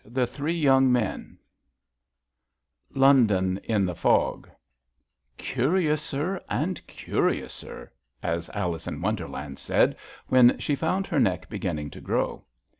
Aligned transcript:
THE 0.03 0.25
THREE 0.25 0.55
YOUNG 0.55 0.91
MEN 0.91 1.37
LONDON 2.95 3.59
IN 3.65 3.85
THE 3.85 3.93
FOG 3.93 4.49
^^/^UEIOUSEE 5.37 6.41
and 6.49 6.87
curiouser,'' 6.87 7.91
as 8.23 8.49
Alice 8.49 8.87
in 8.87 8.97
^^ 8.99 9.01
Wonderland 9.03 9.59
said 9.59 9.95
when 10.25 10.57
she 10.57 10.73
found 10.73 11.05
her 11.05 11.19
neck 11.19 11.47
beginning 11.51 11.91
to 11.91 12.01
grow. 12.01 12.43